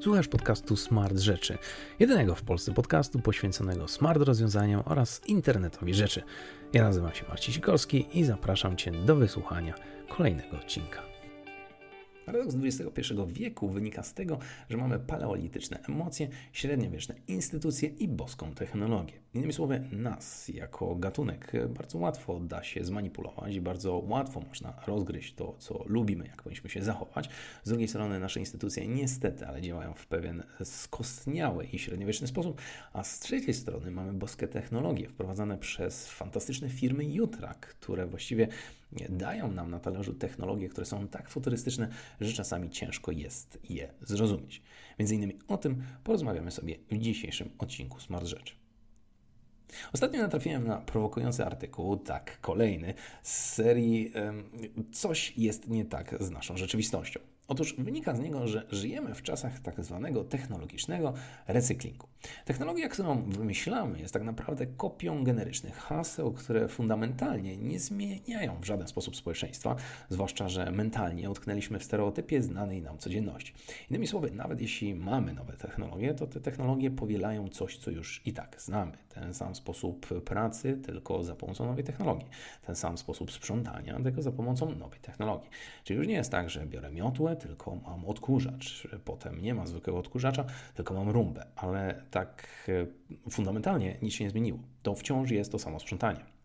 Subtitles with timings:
[0.00, 1.58] Słuchasz podcastu Smart Rzeczy,
[1.98, 6.22] jedynego w Polsce podcastu poświęconego smart rozwiązaniom oraz internetowi rzeczy.
[6.72, 9.74] Ja nazywam się Marcin Sikorski i zapraszam Cię do wysłuchania
[10.08, 11.15] kolejnego odcinka.
[12.26, 14.38] Paradoks XXI wieku wynika z tego,
[14.70, 19.14] że mamy paleolityczne emocje, średniowieczne instytucje i boską technologię.
[19.34, 25.34] Innymi słowy, nas jako gatunek bardzo łatwo da się zmanipulować i bardzo łatwo można rozgryźć
[25.34, 27.30] to, co lubimy, jak powinniśmy się zachować.
[27.64, 32.60] Z drugiej strony nasze instytucje niestety, ale działają w pewien skostniały i średniowieczny sposób,
[32.92, 38.48] a z trzeciej strony mamy boskie technologie wprowadzane przez fantastyczne firmy jutra, które właściwie
[39.08, 41.88] dają nam na talerzu technologie, które są tak futurystyczne,
[42.20, 44.62] że czasami ciężko jest je zrozumieć.
[44.98, 48.54] Między innymi o tym porozmawiamy sobie w dzisiejszym odcinku Smart Rzeczy.
[49.92, 54.12] Ostatnio natrafiłem na prowokujący artykuł, tak, kolejny, z serii
[54.92, 57.20] Coś jest nie tak z naszą rzeczywistością.
[57.48, 61.14] Otóż wynika z niego, że żyjemy w czasach tak zwanego technologicznego
[61.46, 62.06] recyklingu.
[62.44, 68.88] Technologia, którą wymyślamy, jest tak naprawdę kopią generycznych haseł, które fundamentalnie nie zmieniają w żaden
[68.88, 69.76] sposób społeczeństwa,
[70.08, 73.54] zwłaszcza, że mentalnie utknęliśmy w stereotypie znanej nam codzienności.
[73.90, 78.32] Innymi słowy, nawet jeśli mamy nowe technologie, to te technologie powielają coś, co już i
[78.32, 78.92] tak znamy.
[79.08, 82.28] Ten sam sposób pracy, tylko za pomocą nowej technologii.
[82.66, 85.50] Ten sam sposób sprzątania, tylko za pomocą nowej technologii.
[85.84, 88.88] Czyli już nie jest tak, że biorę miotłę, tylko mam odkurzacz.
[89.04, 90.44] Potem nie ma zwykłego odkurzacza,
[90.74, 91.46] tylko mam rumbę.
[91.56, 92.48] Ale tak
[93.26, 94.58] e, fundamentalnie nic się nie zmieniło.
[94.82, 96.36] To wciąż jest to samo sprzątanie.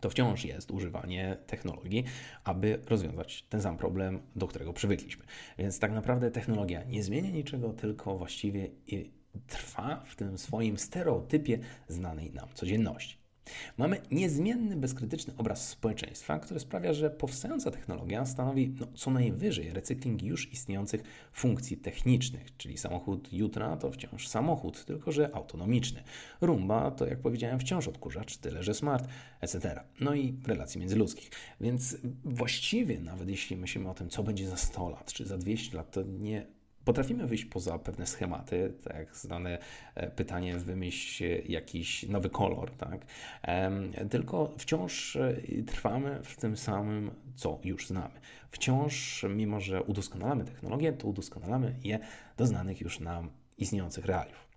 [0.00, 2.04] To wciąż jest używanie technologii,
[2.44, 5.24] aby rozwiązać ten sam problem, do którego przywykliśmy.
[5.58, 8.68] Więc tak naprawdę technologia nie zmienia niczego, tylko właściwie
[9.46, 11.58] trwa w tym swoim stereotypie
[11.88, 13.25] znanej nam codzienności.
[13.78, 20.22] Mamy niezmienny, bezkrytyczny obraz społeczeństwa, który sprawia, że powstająca technologia stanowi no, co najwyżej recykling
[20.22, 21.02] już istniejących
[21.32, 26.02] funkcji technicznych, czyli samochód jutra to wciąż samochód, tylko że autonomiczny.
[26.40, 29.08] Rumba to, jak powiedziałem, wciąż odkurzacz, tyle że smart,
[29.40, 29.80] etc.
[30.00, 31.30] No i relacji międzyludzkich.
[31.60, 35.76] Więc właściwie, nawet jeśli myślimy o tym, co będzie za 100 lat czy za 200
[35.76, 36.55] lat, to nie
[36.86, 39.58] Potrafimy wyjść poza pewne schematy, tak znane
[39.94, 43.06] e, pytanie, wymyśl jakiś nowy kolor, tak?
[44.10, 45.36] Tylko wciąż e,
[45.66, 48.20] trwamy w tym samym, co już znamy.
[48.50, 51.98] Wciąż, mimo że udoskonalamy technologię, to udoskonalamy je
[52.36, 54.48] do znanych już nam istniejących realiów.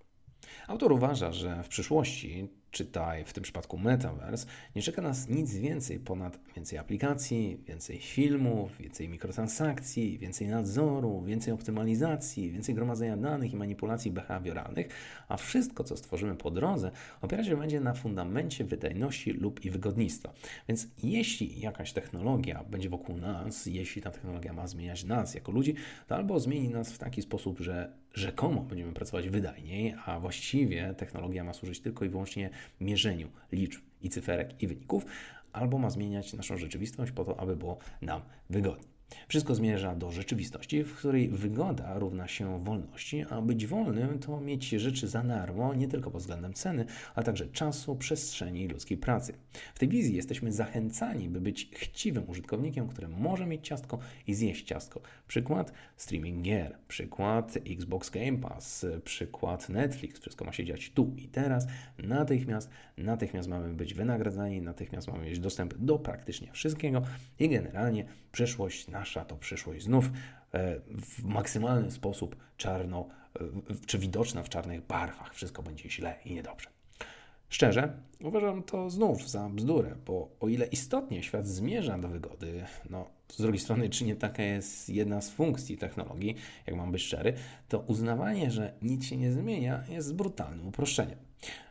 [0.68, 6.00] Autor uważa, że w przyszłości czytaj w tym przypadku Metaverse, nie czeka nas nic więcej
[6.00, 13.56] ponad więcej aplikacji, więcej filmów, więcej mikrotransakcji, więcej nadzoru, więcej optymalizacji, więcej gromadzenia danych i
[13.56, 14.88] manipulacji behawioralnych,
[15.28, 16.92] a wszystko, co stworzymy po drodze,
[17.22, 20.34] opierać się będzie na fundamencie wydajności lub i wygodnictwa.
[20.68, 25.76] Więc jeśli jakaś technologia będzie wokół nas, jeśli ta technologia ma zmieniać nas jako ludzi,
[26.08, 31.44] to albo zmieni nas w taki sposób, że rzekomo będziemy pracować wydajniej, a właściwie technologia
[31.44, 32.50] ma służyć tylko i wyłącznie
[32.82, 35.06] mierzeniu liczb i cyferek i wyników,
[35.54, 38.99] albo ma zmieniać naszą rzeczywistość po to, aby było nam wygodniej.
[39.28, 44.70] Wszystko zmierza do rzeczywistości, w której wygoda równa się wolności, a być wolnym to mieć
[44.70, 49.34] rzeczy za darmo, nie tylko pod względem ceny, ale także czasu, przestrzeni i ludzkiej pracy.
[49.76, 54.66] W tej wizji jesteśmy zachęcani, by być chciwym użytkownikiem, który może mieć ciastko i zjeść
[54.66, 55.02] ciastko.
[55.28, 60.20] Przykład streaming gier, przykład Xbox Game Pass, przykład Netflix.
[60.20, 61.68] Wszystko ma się dziać tu i teraz,
[61.98, 67.02] natychmiast, natychmiast mamy być wynagradzani, natychmiast mamy mieć dostęp do praktycznie wszystkiego
[67.40, 73.40] i generalnie przyszłość nasza to przyszłość znów e, w maksymalny sposób czarno, e,
[73.86, 75.36] czy widoczna w czarnych barwach.
[75.36, 76.70] Wszystko będzie źle i niedobrze.
[77.50, 83.06] Szczerze, uważam to znów za bzdurę, bo o ile istotnie świat zmierza do wygody, no
[83.28, 86.36] z drugiej strony, czy nie taka jest jedna z funkcji technologii,
[86.68, 87.34] jak mam być szczery,
[87.68, 91.29] to uznawanie, że nic się nie zmienia, jest brutalnym uproszczeniem.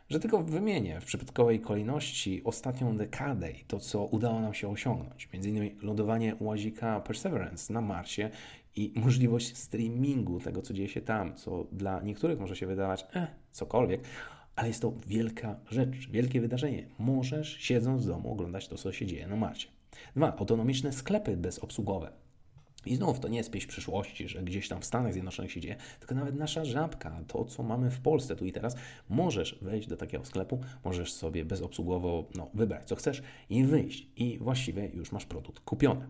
[0.09, 5.29] Że tylko wymienię w przypadkowej kolejności ostatnią dekadę i to, co udało nam się osiągnąć,
[5.33, 5.69] m.in.
[5.81, 8.29] lądowanie łazika Perseverance na Marsie
[8.75, 13.27] i możliwość streamingu tego, co dzieje się tam, co dla niektórych może się wydawać, eh,
[13.51, 14.01] cokolwiek,
[14.55, 16.85] ale jest to wielka rzecz, wielkie wydarzenie.
[16.99, 19.67] Możesz siedząc w domu oglądać to, co się dzieje na Marsie.
[20.15, 22.11] Dwa, autonomiczne sklepy bezobsługowe.
[22.85, 25.75] I znów to nie jest pieśń przyszłości, że gdzieś tam w Stanach Zjednoczonych się dzieje,
[25.99, 28.75] tylko nawet nasza żabka, to co mamy w Polsce tu i teraz,
[29.09, 34.07] możesz wejść do takiego sklepu, możesz sobie bezobsługowo no, wybrać co chcesz i wyjść.
[34.15, 36.07] I właściwie już masz produkt kupiony.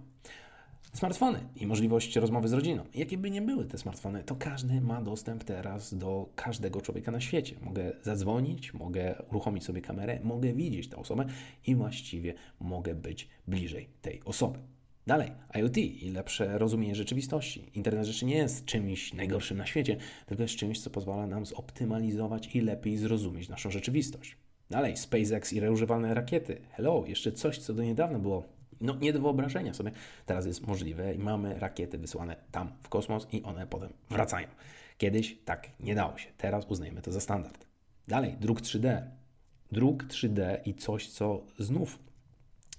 [0.93, 2.83] Smartfony i możliwość rozmowy z rodziną.
[2.95, 7.21] Jakie by nie były te smartfony, to każdy ma dostęp teraz do każdego człowieka na
[7.21, 7.55] świecie.
[7.61, 11.25] Mogę zadzwonić, mogę uruchomić sobie kamerę, mogę widzieć tę osobę
[11.67, 14.59] i właściwie mogę być bliżej tej osoby.
[15.09, 17.71] Dalej, IoT i lepsze rozumienie rzeczywistości.
[17.73, 22.55] Internet rzeczy nie jest czymś najgorszym na świecie, tylko jest czymś, co pozwala nam zoptymalizować
[22.55, 24.37] i lepiej zrozumieć naszą rzeczywistość.
[24.69, 26.61] Dalej, SpaceX i reużywane rakiety.
[26.71, 28.43] Hello, jeszcze coś, co do niedawna było
[28.81, 29.91] no, nie do wyobrażenia sobie.
[30.25, 34.47] Teraz jest możliwe i mamy rakiety wysłane tam w kosmos i one potem wracają.
[34.97, 36.29] Kiedyś tak nie dało się.
[36.37, 37.65] Teraz uznajemy to za standard.
[38.07, 39.01] Dalej, druk 3D.
[39.71, 42.08] Druk 3D i coś, co znów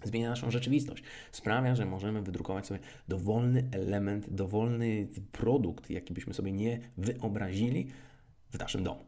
[0.05, 1.02] zmienia naszą rzeczywistość.
[1.32, 7.87] Sprawia, że możemy wydrukować sobie dowolny element, dowolny produkt, jaki byśmy sobie nie wyobrazili
[8.50, 9.05] w naszym domu.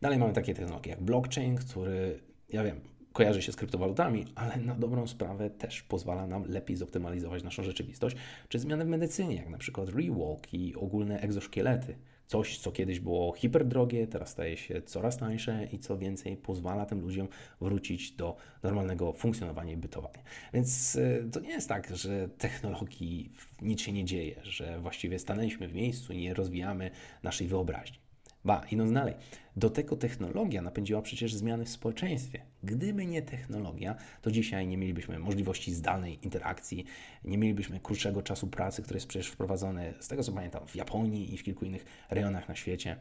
[0.00, 2.80] Dalej mamy takie technologie jak blockchain, który, ja wiem,
[3.12, 8.16] kojarzy się z kryptowalutami, ale na dobrą sprawę też pozwala nam lepiej zoptymalizować naszą rzeczywistość,
[8.48, 11.96] czy zmiany w medycynie, jak na przykład rewalk i ogólne egzoszkielety.
[12.28, 17.00] Coś, co kiedyś było hiperdrogie, teraz staje się coraz tańsze i co więcej pozwala tym
[17.00, 17.28] ludziom
[17.60, 20.22] wrócić do normalnego funkcjonowania i bytowania.
[20.54, 23.32] Więc y, to nie jest tak, że technologii
[23.62, 26.90] nic się nie dzieje, że właściwie stanęliśmy w miejscu i nie rozwijamy
[27.22, 27.98] naszej wyobraźni.
[28.44, 29.14] Ba, idąc dalej,
[29.58, 32.42] do tego technologia napędziła przecież zmiany w społeczeństwie.
[32.62, 36.84] Gdyby nie technologia, to dzisiaj nie mielibyśmy możliwości zdalnej interakcji,
[37.24, 41.34] nie mielibyśmy krótszego czasu pracy, który jest przecież wprowadzony, z tego co pamiętam, w Japonii
[41.34, 42.96] i w kilku innych rejonach na świecie.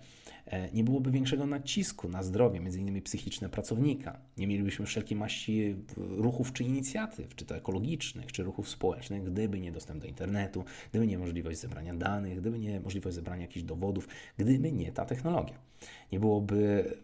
[0.46, 4.20] E, nie byłoby większego nacisku na zdrowie, między innymi psychiczne pracownika.
[4.38, 9.72] Nie mielibyśmy wszelkiej maści ruchów czy inicjatyw, czy to ekologicznych, czy ruchów społecznych, gdyby nie
[9.72, 14.08] dostęp do internetu, gdyby nie możliwość zebrania danych, gdyby nie możliwość zebrania jakichś dowodów,
[14.38, 15.68] gdyby nie ta technologia.
[16.12, 16.47] Nie byłoby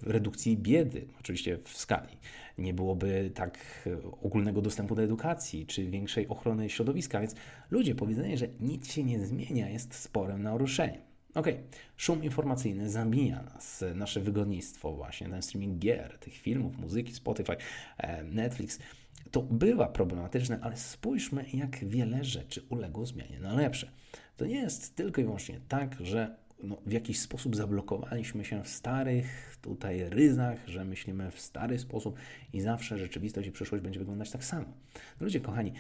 [0.02, 2.18] redukcji biedy, oczywiście w skali.
[2.58, 3.90] Nie byłoby tak
[4.22, 7.36] ogólnego dostępu do edukacji, czy większej ochrony środowiska, więc
[7.72, 11.02] ludzie powiedzenie, że nic się nie zmienia, jest sporym naruszeniem.
[11.36, 11.48] Ok,
[11.98, 17.56] szum informacyjny zabija nas, nasze wygodnictwo, właśnie ten streaming gier, tych filmów, muzyki, Spotify,
[17.98, 18.80] e, Netflix.
[19.32, 23.92] To bywa problematyczne, ale spójrzmy, jak wiele rzeczy uległo zmianie na lepsze.
[24.38, 28.68] To nie jest tylko i wyłącznie tak, że no, w jakiś sposób zablokowaliśmy się w
[28.68, 32.16] starych tutaj ryzach, że myślimy w stary sposób
[32.54, 34.66] i zawsze rzeczywistość i przyszłość będzie wyglądać tak samo.
[35.20, 35.74] No ludzie kochani,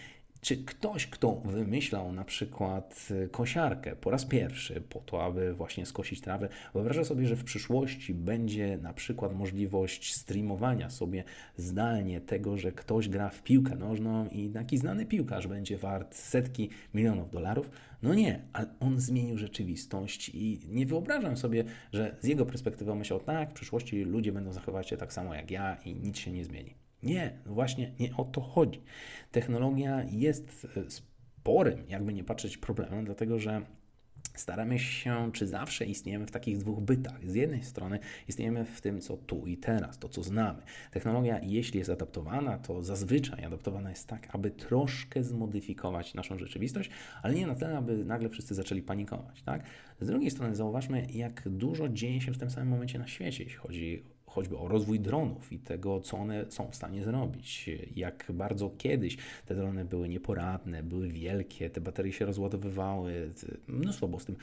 [0.43, 5.85] czy ktoś, kto wymyślał na przykład y, kosiarkę po raz pierwszy po to, aby właśnie
[5.85, 11.23] skosić trawę, wyobraża sobie, że w przyszłości będzie na przykład możliwość streamowania sobie
[11.57, 16.69] zdalnie tego, że ktoś gra w piłkę nożną i taki znany piłkarz będzie wart setki
[16.93, 17.69] milionów dolarów?
[18.01, 21.63] No nie, ale on zmienił rzeczywistość i nie wyobrażam sobie,
[21.93, 25.51] że z jego perspektywy myślał, tak, w przyszłości ludzie będą zachowywać się tak samo jak
[25.51, 26.83] ja i nic się nie zmieni.
[27.03, 28.81] Nie, no właśnie nie o to chodzi.
[29.31, 33.61] Technologia jest e, sporym, jakby nie patrzeć, problemem, dlatego że
[34.35, 37.27] staramy się, czy zawsze istniejemy w takich dwóch bytach.
[37.27, 40.61] Z jednej strony istniejemy w tym, co tu i teraz, to co znamy.
[40.91, 46.89] Technologia, jeśli jest adaptowana, to zazwyczaj adaptowana jest tak, aby troszkę zmodyfikować naszą rzeczywistość,
[47.21, 49.41] ale nie na tyle, aby nagle wszyscy zaczęli panikować.
[49.41, 49.63] Tak?
[49.99, 53.59] Z drugiej strony zauważmy, jak dużo dzieje się w tym samym momencie na świecie, jeśli
[53.59, 54.03] chodzi
[54.33, 57.69] choćby o rozwój dronów i tego, co one są w stanie zrobić.
[57.95, 63.33] Jak bardzo kiedyś te drony były nieporadne, były wielkie, te baterie się rozładowywały,
[63.67, 64.35] mnóstwo było z tym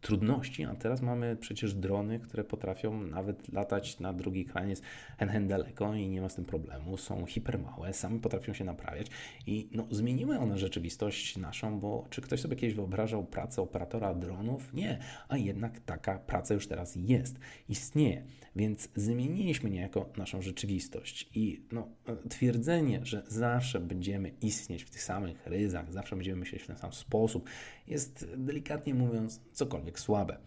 [0.00, 4.82] trudności, a teraz mamy przecież drony, które potrafią nawet latać na drugi kraniec
[5.18, 6.96] hen daleko i nie ma z tym problemu.
[6.96, 9.06] Są hipermałe, same potrafią się naprawiać
[9.46, 14.74] i no, zmieniły one rzeczywistość naszą, bo czy ktoś sobie kiedyś wyobrażał pracę operatora dronów?
[14.74, 14.98] Nie,
[15.28, 17.38] a jednak taka praca już teraz jest,
[17.68, 18.22] istnieje,
[18.58, 21.88] więc zmieniliśmy niejako naszą rzeczywistość i no,
[22.28, 26.92] twierdzenie, że zawsze będziemy istnieć w tych samych ryzach, zawsze będziemy myśleć w ten sam
[26.92, 27.48] sposób,
[27.86, 30.38] jest delikatnie mówiąc cokolwiek słabe.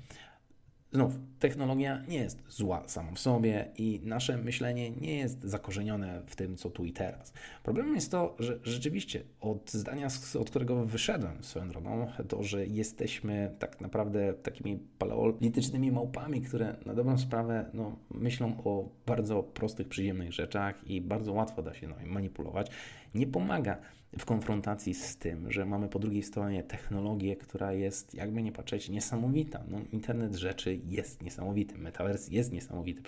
[0.93, 6.35] Znów, technologia nie jest zła sama w sobie i nasze myślenie nie jest zakorzenione w
[6.35, 7.33] tym, co tu i teraz.
[7.63, 10.07] Problemem jest to, że rzeczywiście od zdania,
[10.39, 16.93] od którego wyszedłem swoją drogą, to, że jesteśmy tak naprawdę takimi paleolitycznymi małpami, które na
[16.93, 21.95] dobrą sprawę no, myślą o bardzo prostych, przyziemnych rzeczach i bardzo łatwo da się no,
[22.05, 22.67] manipulować,
[23.15, 23.77] nie pomaga
[24.19, 28.89] w konfrontacji z tym, że mamy po drugiej stronie technologię, która jest, jakby nie patrzeć,
[28.89, 29.63] niesamowita.
[29.67, 33.01] No, internet rzeczy jest niesamowity, metaverse jest niesamowity,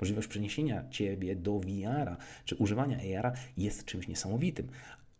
[0.00, 4.68] możliwość przeniesienia Ciebie do VR-a czy używania AR-a jest czymś niesamowitym,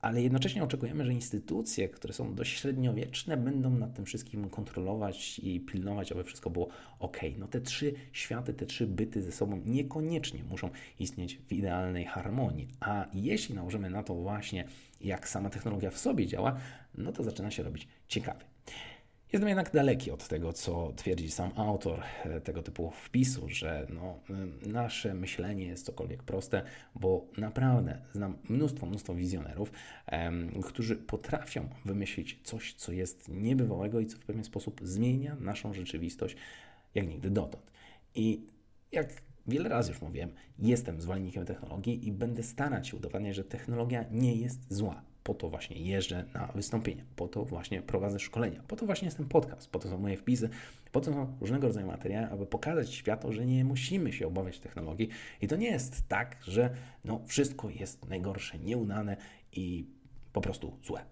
[0.07, 5.61] ale jednocześnie oczekujemy, że instytucje, które są dość średniowieczne, będą nad tym wszystkim kontrolować i
[5.61, 7.17] pilnować, aby wszystko było ok.
[7.39, 10.71] No te trzy światy, te trzy byty ze sobą niekoniecznie muszą
[11.01, 12.69] istnieć w idealnej harmonii.
[12.81, 14.65] A jeśli nałożymy na to właśnie,
[15.01, 16.57] jak sama technologia w sobie działa,
[16.99, 18.45] no to zaczyna się robić ciekawie.
[19.37, 24.21] Jestem jednak daleki od tego, co twierdzi sam autor e, tego typu wpisu, że no,
[24.67, 26.63] nasze myślenie jest cokolwiek proste,
[26.95, 29.73] bo naprawdę znam mnóstwo, mnóstwo wizjonerów,
[30.07, 35.75] em, którzy potrafią wymyślić coś, co jest niebywałego i co w pewien sposób zmienia naszą
[35.75, 36.37] rzeczywistość
[36.95, 37.73] jak nigdy dotąd.
[38.15, 38.47] I
[38.93, 44.05] jak wiele razy już mówiłem, jestem zwolennikiem technologii i będę starać się udowadniać, że technologia
[44.11, 45.03] nie jest zła.
[45.27, 49.17] Po to właśnie jeżdżę na wystąpienia, po to właśnie prowadzę szkolenia, po to właśnie jest
[49.17, 50.49] ten podcast, po to są moje wpisy,
[50.93, 55.09] po to są różnego rodzaju materiały, aby pokazać światu, że nie musimy się obawiać technologii.
[55.41, 56.71] I to nie jest tak, że
[57.05, 59.17] no, wszystko jest najgorsze, nieudane
[59.53, 59.87] i
[60.33, 61.05] po prostu złe.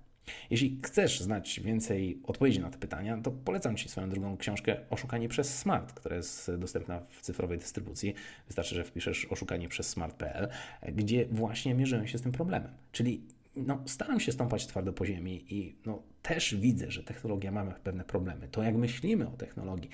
[0.50, 5.28] Jeśli chcesz znać więcej odpowiedzi na te pytania, to polecam Ci swoją drugą książkę Oszukanie
[5.28, 8.14] przez Smart, która jest dostępna w cyfrowej dystrybucji.
[8.46, 10.48] Wystarczy, że wpiszesz oszukanie przez smart.pl,
[10.92, 12.70] gdzie właśnie mierzyłem się z tym problemem.
[12.92, 13.22] Czyli
[13.56, 18.04] no, staram się stąpać twardo po ziemi i no, też widzę, że technologia ma pewne
[18.04, 18.48] problemy.
[18.48, 19.90] To jak myślimy o technologii,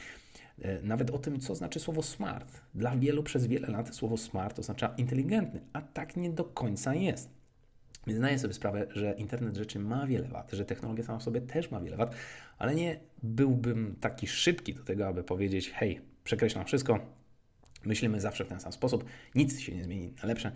[0.62, 2.60] e, nawet o tym, co znaczy słowo smart.
[2.74, 7.40] Dla wielu przez wiele lat słowo smart oznacza inteligentny, a tak nie do końca jest.
[8.06, 11.70] Zdaję sobie sprawę, że internet rzeczy ma wiele wad, że technologia sama w sobie też
[11.70, 12.14] ma wiele wad,
[12.58, 16.98] ale nie byłbym taki szybki do tego, aby powiedzieć: hej, przekreślam wszystko,
[17.84, 20.52] myślimy zawsze w ten sam sposób, nic się nie zmieni na lepsze.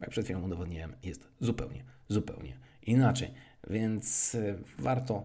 [0.00, 3.30] Jak przed chwilą udowodniłem, jest zupełnie, zupełnie inaczej.
[3.70, 5.24] Więc e, warto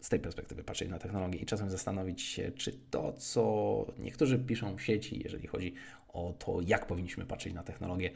[0.00, 4.76] z tej perspektywy patrzeć na technologię i czasem zastanowić się, czy to, co niektórzy piszą
[4.76, 5.74] w sieci, jeżeli chodzi
[6.08, 8.10] o to, jak powinniśmy patrzeć na technologię,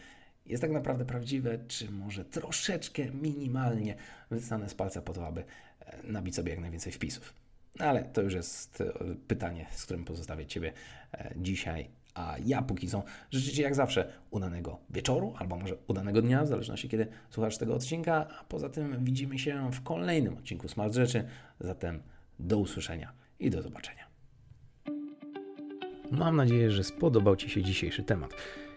[0.47, 3.95] jest tak naprawdę prawdziwe, czy może troszeczkę minimalnie
[4.31, 5.45] wysane z palca po to, aby
[5.81, 7.35] e, nabić sobie jak najwięcej wpisów.
[7.79, 8.93] No ale to już jest e,
[9.29, 10.73] pytanie, z którym pozostawię Ciebie
[11.37, 12.02] dzisiaj.
[12.15, 16.49] A ja póki co życzę Ci jak zawsze udanego wieczoru, albo może udanego dnia, w
[16.49, 18.27] zależności kiedy słuchasz tego odcinka.
[18.41, 21.25] A poza tym widzimy się w kolejnym odcinku Smart Rzeczy.
[21.61, 22.03] Zatem
[22.39, 24.07] do usłyszenia i do zobaczenia.
[26.11, 28.35] Mam nadzieję, że spodobał Ci się dzisiejszy temat.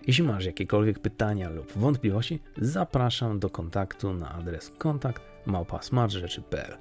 [0.08, 6.78] Jeśli masz jakiekolwiek pytania lub wątpliwości, zapraszam do kontaktu na adres kontakt małpa.smartrzeczy.pl.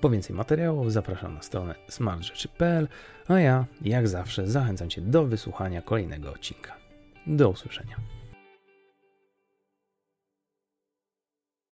[0.00, 2.88] Po więcej materiałów zapraszam na stronę smartrzeczy.pl,
[3.28, 6.76] a ja, jak zawsze, zachęcam Cię do wysłuchania kolejnego odcinka.
[7.26, 8.17] Do usłyszenia.